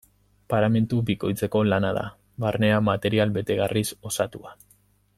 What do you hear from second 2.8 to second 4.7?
material betegarriz osatua.